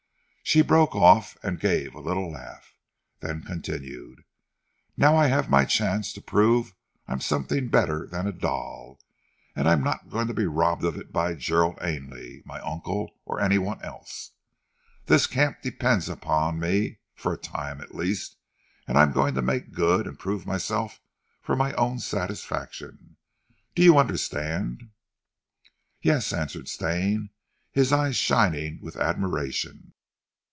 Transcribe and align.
She 0.43 0.61
broke 0.61 0.93
off, 0.93 1.37
and 1.43 1.61
gave 1.61 1.95
a 1.95 2.01
little 2.01 2.29
laugh, 2.29 2.75
then 3.21 3.41
continued: 3.41 4.25
"Now 4.97 5.15
I 5.15 5.27
have 5.27 5.49
my 5.49 5.63
chance 5.63 6.11
to 6.11 6.21
prove 6.21 6.73
I'm 7.07 7.21
something 7.21 7.69
better 7.69 8.05
than 8.05 8.27
a 8.27 8.33
doll, 8.33 8.99
and 9.55 9.65
I'm 9.65 9.81
not 9.81 10.09
going 10.09 10.27
to 10.27 10.33
be 10.33 10.45
robbed 10.47 10.83
of 10.83 10.97
it 10.97 11.13
by 11.13 11.35
Gerald 11.35 11.77
Ainley, 11.81 12.41
my 12.43 12.59
uncle, 12.59 13.11
or 13.23 13.39
any 13.39 13.57
one 13.59 13.81
else! 13.81 14.31
This 15.05 15.25
camp 15.25 15.61
depends 15.61 16.09
on 16.09 16.59
me 16.59 16.99
for 17.15 17.31
a 17.31 17.37
time 17.37 17.79
at 17.79 17.95
least, 17.95 18.35
and 18.89 18.97
I'm 18.97 19.13
going 19.13 19.35
to 19.35 19.41
make 19.41 19.71
good; 19.71 20.05
and 20.05 20.19
prove 20.19 20.45
myself 20.45 20.99
for 21.41 21.55
my 21.55 21.71
own 21.75 21.99
satisfaction. 21.99 23.15
Do 23.73 23.83
you 23.83 23.97
understand?" 23.97 24.89
"Yes," 26.01 26.33
answered 26.33 26.67
Stane, 26.67 27.29
his 27.71 27.93
eyes 27.93 28.17
shining 28.17 28.79
with 28.81 28.97
admiration. 28.97 29.93